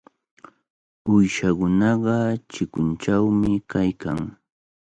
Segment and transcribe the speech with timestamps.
[1.13, 2.15] Uyshakunaqa
[2.51, 4.19] chikunchawmi kaykan.